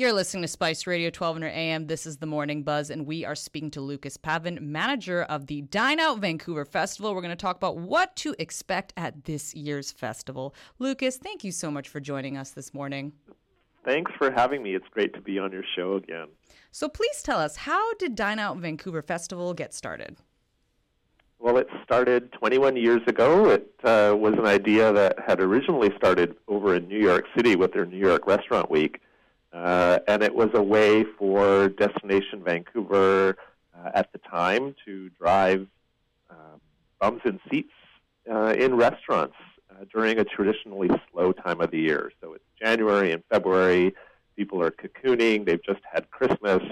[0.00, 1.86] You're listening to Spice Radio 1200 AM.
[1.86, 5.60] This is the Morning Buzz, and we are speaking to Lucas Pavan, manager of the
[5.60, 7.14] Dine Out Vancouver Festival.
[7.14, 10.54] We're going to talk about what to expect at this year's festival.
[10.78, 13.12] Lucas, thank you so much for joining us this morning.
[13.84, 14.74] Thanks for having me.
[14.74, 16.28] It's great to be on your show again.
[16.70, 20.16] So please tell us, how did Dine Out Vancouver Festival get started?
[21.38, 23.50] Well, it started 21 years ago.
[23.50, 27.74] It uh, was an idea that had originally started over in New York City with
[27.74, 28.98] their New York Restaurant Week.
[29.52, 33.36] Uh, and it was a way for Destination Vancouver
[33.76, 35.66] uh, at the time to drive
[36.30, 36.60] um,
[37.00, 37.72] bums and seats
[38.30, 39.34] uh, in restaurants
[39.70, 42.12] uh, during a traditionally slow time of the year.
[42.20, 43.94] So it's January and February.
[44.36, 45.46] People are cocooning.
[45.46, 46.62] They've just had Christmas.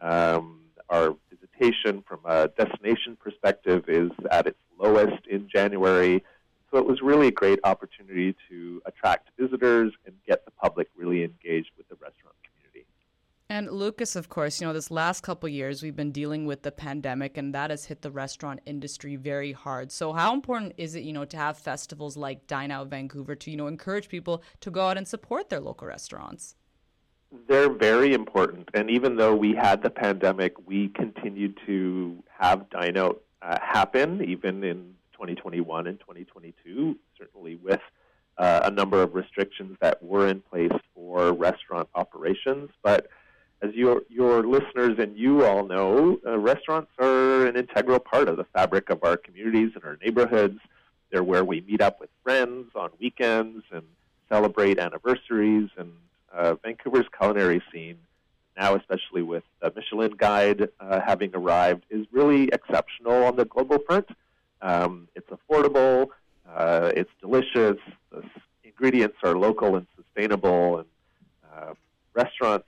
[0.00, 6.22] Um, our visitation from a destination perspective is at its lowest in January.
[6.70, 11.24] So it was really a great opportunity to attract visitors and get the public really
[11.24, 12.86] engaged with the restaurant community.
[13.56, 16.70] And Lucas, of course, you know, this last couple years we've been dealing with the
[16.70, 19.90] pandemic and that has hit the restaurant industry very hard.
[19.90, 23.50] So how important is it, you know, to have festivals like Dine Out Vancouver to,
[23.50, 26.54] you know, encourage people to go out and support their local restaurants?
[27.48, 28.68] They're very important.
[28.74, 34.22] And even though we had the pandemic, we continued to have Dine Out uh, happen,
[34.22, 37.80] even in 2021 and 2022, certainly with
[38.36, 42.68] uh, a number of restrictions that were in place for restaurant operations.
[42.82, 43.08] But
[43.62, 48.36] as your, your listeners and you all know, uh, restaurants are an integral part of
[48.36, 50.58] the fabric of our communities and our neighborhoods.
[51.10, 53.82] They're where we meet up with friends on weekends and
[54.28, 55.92] celebrate anniversaries and
[56.32, 57.98] uh, Vancouver's culinary scene,
[58.56, 63.78] now especially with the Michelin Guide uh, having arrived, is really exceptional on the global
[63.78, 64.08] front.
[64.60, 66.08] Um, it's affordable,
[66.52, 67.78] uh, it's delicious,
[68.10, 68.22] the
[68.64, 70.88] ingredients are local and sustainable, and
[71.54, 71.74] uh,
[72.14, 72.66] restaurants,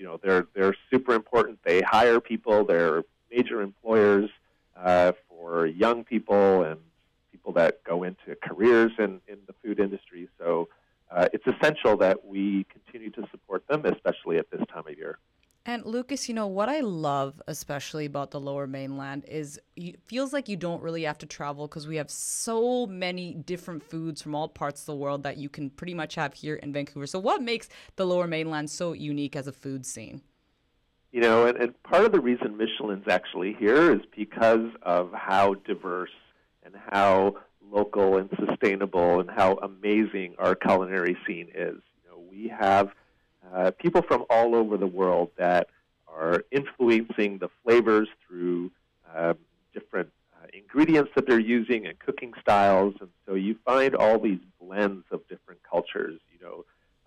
[0.00, 1.58] you know, they're they're super important.
[1.62, 4.30] They hire people, they're major employers
[4.74, 6.80] uh, for young people and
[7.30, 10.26] people that go into careers in, in the food industry.
[10.38, 10.68] So
[11.10, 15.18] uh, it's essential that we continue to support them, especially at this time of year.
[15.66, 20.32] And Lucas, you know what I love especially about the Lower Mainland is it feels
[20.32, 24.34] like you don't really have to travel because we have so many different foods from
[24.34, 27.06] all parts of the world that you can pretty much have here in Vancouver.
[27.06, 30.22] So, what makes the Lower Mainland so unique as a food scene?
[31.12, 35.54] You know, and, and part of the reason Michelin's actually here is because of how
[35.54, 36.10] diverse
[36.62, 37.36] and how
[37.70, 41.76] local and sustainable and how amazing our culinary scene is.
[42.02, 42.90] You know, we have
[43.54, 45.68] uh, people from all over the world that
[46.06, 48.70] are influencing the flavors through
[49.14, 49.36] um,
[49.72, 54.40] different uh, ingredients that they're using and cooking styles, and so you find all these
[54.60, 56.20] blends of different cultures.
[56.32, 56.64] You know,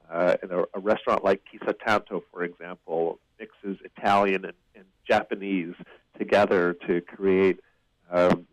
[0.10, 5.76] uh, in a, a restaurant like Kissa Tanto, for example, mixes Italian and, and Japanese
[6.18, 7.60] together to create
[8.12, 8.48] um,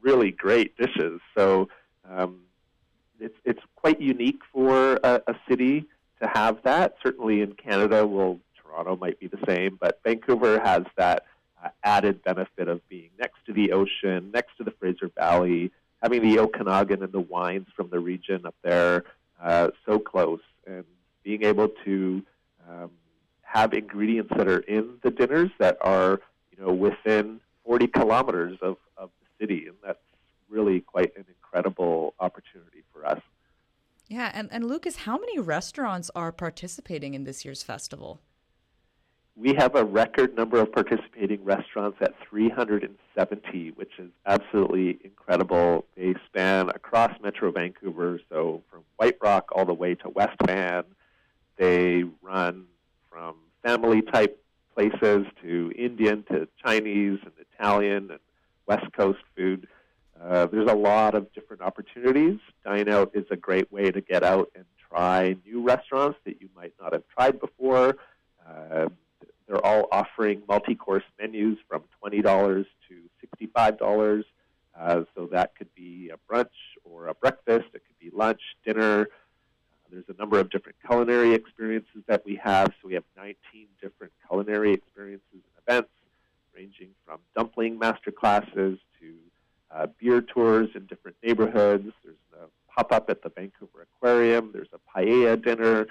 [0.00, 1.20] really great dishes.
[1.36, 1.68] So
[2.08, 2.42] um,
[3.20, 5.86] it's it's quite unique for a, a city
[6.20, 6.96] to have that.
[7.02, 11.24] Certainly in Canada, well, Toronto might be the same, but Vancouver has that
[11.64, 16.22] uh, added benefit of being next to the ocean, next to the Fraser Valley, having
[16.22, 19.04] the Okanagan and the wines from the region up there
[19.42, 20.84] uh, so close, and
[21.24, 22.22] being able to
[22.68, 22.90] um,
[23.42, 28.76] have ingredients that are in the dinners that are you know within 40 kilometers of,
[28.96, 29.98] of the city, and that's
[30.48, 33.20] really quite an incredible opportunity for us.
[34.08, 38.20] Yeah, and, and Lucas, how many restaurants are participating in this year's festival?
[39.36, 45.84] We have a record number of participating restaurants at 370, which is absolutely incredible.
[45.96, 50.84] They span across Metro Vancouver, so from White Rock all the way to West Van.
[51.56, 52.64] They run
[53.10, 54.42] from family type
[54.74, 58.20] places to Indian to Chinese and Italian and
[58.66, 59.68] West Coast food.
[60.22, 62.38] Uh, there's a lot of different opportunities.
[62.64, 66.48] Dine Out is a great way to get out and try new restaurants that you
[66.56, 67.96] might not have tried before.
[68.46, 68.88] Uh,
[69.46, 74.24] they're all offering multi-course menus from $20 to $65.
[74.78, 76.46] Uh, so that could be a brunch
[76.84, 77.66] or a breakfast.
[77.74, 79.02] It could be lunch, dinner.
[79.02, 82.68] Uh, there's a number of different culinary experiences that we have.
[82.80, 83.34] So we have 19
[83.80, 85.90] different culinary experiences and events,
[86.54, 89.14] ranging from dumpling master classes to
[89.70, 91.92] uh, beer tours in different neighborhoods.
[92.04, 94.50] There's a pop up at the Vancouver Aquarium.
[94.52, 95.86] There's a paella dinner.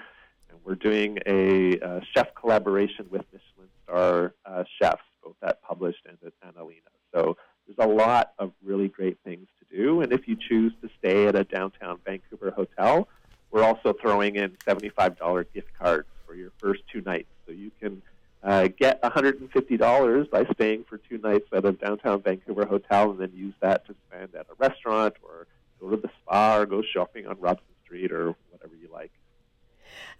[0.50, 6.06] And we're doing a uh, chef collaboration with Michelin star uh, chefs, both at Published
[6.06, 6.90] and at Annalena.
[7.14, 7.36] So
[7.66, 10.00] there's a lot of really great things to do.
[10.00, 13.08] And if you choose to stay at a downtown Vancouver hotel,
[13.50, 17.28] we're also throwing in $75 gift cards for your first two nights.
[17.46, 18.02] So you can
[18.42, 20.84] uh, get $150 by staying
[21.18, 24.54] two nights at a downtown Vancouver hotel and then use that to spend at a
[24.58, 25.46] restaurant or
[25.80, 29.12] go to the spa or go shopping on Robson Street or whatever you like.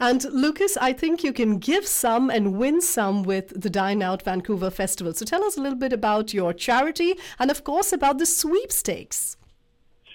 [0.01, 4.23] And Lucas, I think you can give some and win some with the Dine Out
[4.23, 5.13] Vancouver Festival.
[5.13, 9.37] So tell us a little bit about your charity and, of course, about the sweepstakes.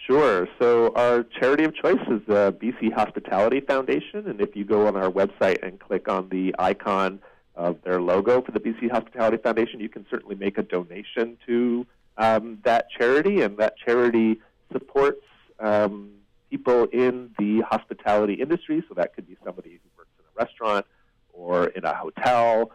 [0.07, 0.47] Sure.
[0.59, 4.97] So our charity of choice is the BC Hospitality Foundation, and if you go on
[4.97, 7.19] our website and click on the icon
[7.55, 11.85] of their logo for the BC Hospitality Foundation, you can certainly make a donation to
[12.17, 14.39] um, that charity, and that charity
[14.71, 15.23] supports
[15.59, 16.11] um,
[16.49, 18.83] people in the hospitality industry.
[18.87, 20.85] So that could be somebody who works in a restaurant
[21.31, 22.71] or in a hotel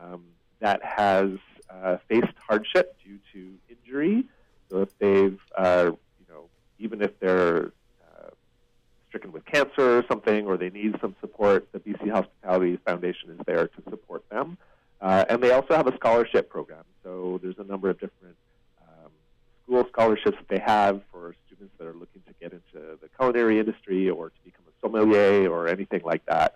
[0.00, 0.24] um,
[0.60, 1.30] that has
[1.70, 4.24] uh, faced hardship due to injury.
[4.70, 6.48] So if they've, uh, you know,
[6.78, 7.72] even if they're
[9.52, 13.82] cancer or something, or they need some support, the BC Hospitality Foundation is there to
[13.90, 14.56] support them.
[15.00, 16.84] Uh, and they also have a scholarship program.
[17.02, 18.36] So there's a number of different
[18.82, 19.10] um,
[19.64, 23.58] school scholarships that they have for students that are looking to get into the culinary
[23.58, 26.54] industry or to become a sommelier or anything like that.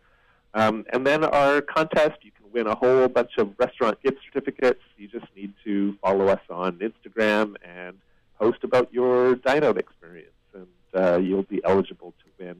[0.54, 4.80] Um, and then our contest, you can win a whole bunch of restaurant gift certificates.
[4.96, 7.98] You just need to follow us on Instagram and
[8.38, 12.56] post about your dine out experience, and uh, you'll be eligible to win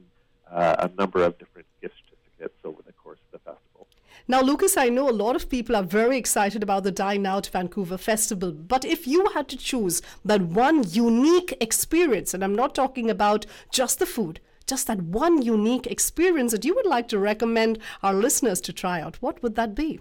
[0.50, 3.87] uh, a number of different gift certificates over the course of the festival.
[4.28, 7.46] Now, Lucas, I know a lot of people are very excited about the Dine Out
[7.46, 12.75] Vancouver Festival, but if you had to choose that one unique experience, and I'm not
[12.75, 17.19] talking about just the food, just that one unique experience that you would like to
[17.19, 20.00] recommend our listeners to try out, what would that be?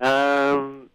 [0.00, 0.90] Um,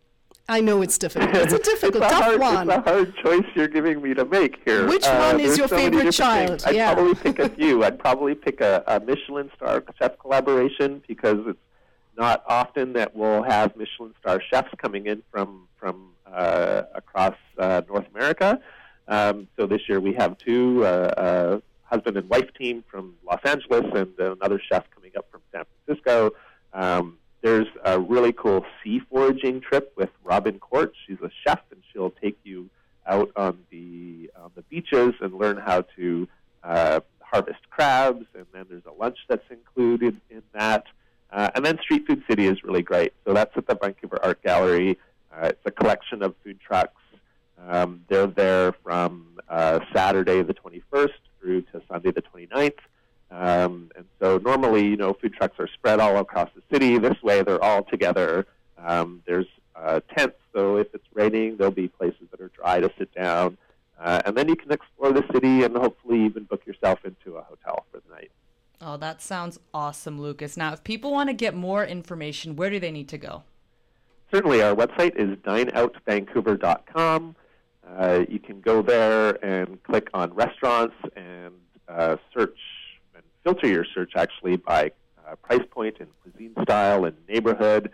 [0.52, 1.34] I know it's difficult.
[1.34, 2.70] It's a difficult, it's a tough hard, one.
[2.70, 4.86] It's a hard choice you're giving me to make here.
[4.88, 6.50] Which Uh, one is your so favorite child?
[6.50, 6.66] things.
[6.66, 6.94] I'd Yeah.
[6.94, 7.84] probably pick a few.
[7.86, 11.60] I'd probably pick a, a Michelin star chef collaboration because it's
[12.18, 17.82] not often that we'll have Michelin star chefs coming in from from uh, across uh,
[17.88, 18.60] North America.
[19.08, 21.62] Um, so this year we have two, uh, a
[21.96, 26.32] husband and wife team from Los Angeles and another chef coming up from San Francisco.
[26.74, 30.92] Um, there's a really cool sea foraging trip with Robin Kort.
[31.06, 32.70] She's a chef, and she'll take you
[33.08, 36.28] out on the on the beaches and learn how to
[36.64, 38.26] uh, harvest crabs.
[38.36, 40.86] And then there's a lunch that's included in that.
[41.32, 43.14] Uh, and then Street Food City is really great.
[43.26, 45.00] So that's at the Vancouver Art Gallery.
[45.34, 46.94] Uh, it's a collection of food trucks.
[47.68, 51.10] Um, they're there from uh, Saturday the 21st
[51.40, 52.74] through to Sunday the 29th.
[53.32, 56.98] Um, and so normally, you know, food trucks are spread all across the city.
[56.98, 58.46] This way, they're all together.
[58.78, 62.92] Um, there's uh, tents, so if it's raining, there'll be places that are dry to
[62.98, 63.58] sit down.
[64.00, 67.42] Uh, and then you can explore the city and hopefully even book yourself into a
[67.44, 68.32] hotel for the night.
[68.82, 70.58] Oh, that sounds awesome, Lucas.
[70.58, 73.44] Now, if people want to get more information, where do they need to go?
[74.32, 77.36] Certainly, our website is dineoutvancouver.com.
[77.88, 81.54] Uh, you can go there and click on restaurants and
[81.88, 82.58] uh, search
[83.44, 84.92] filter your search actually by
[85.28, 87.92] uh, price point and cuisine style and neighborhood.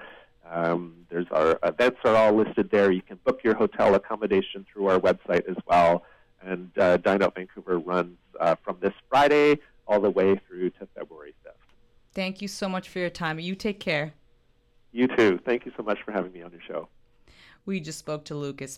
[0.49, 2.91] Um, there's our events are all listed there.
[2.91, 6.03] You can book your hotel accommodation through our website as well.
[6.41, 10.87] And uh, Dine Out Vancouver runs uh, from this Friday all the way through to
[10.95, 11.51] February 5th.
[12.13, 13.39] Thank you so much for your time.
[13.39, 14.13] You take care.
[14.91, 15.39] You too.
[15.45, 16.89] Thank you so much for having me on your show.
[17.65, 18.75] We just spoke to Lucas